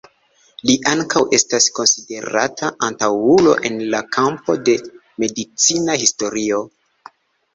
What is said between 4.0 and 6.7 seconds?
kampo de medicina historio.